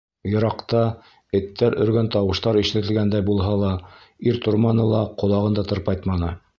[0.29, 0.79] Йыраҡта
[1.39, 3.73] эттәр өргән тауыштар ишетелгәндәй булһа ла,
[4.31, 6.37] ир торманы ла, ҡолағын да тырпайтманы.